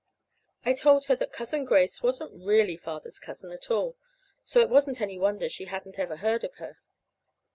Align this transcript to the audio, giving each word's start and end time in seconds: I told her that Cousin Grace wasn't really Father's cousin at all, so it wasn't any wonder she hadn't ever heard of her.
I 0.65 0.73
told 0.73 1.05
her 1.05 1.15
that 1.17 1.31
Cousin 1.31 1.63
Grace 1.63 2.01
wasn't 2.01 2.31
really 2.43 2.75
Father's 2.75 3.19
cousin 3.19 3.51
at 3.51 3.69
all, 3.69 3.95
so 4.43 4.59
it 4.59 4.67
wasn't 4.71 4.99
any 4.99 5.19
wonder 5.19 5.47
she 5.47 5.65
hadn't 5.65 5.99
ever 5.99 6.15
heard 6.15 6.43
of 6.43 6.55
her. 6.55 6.79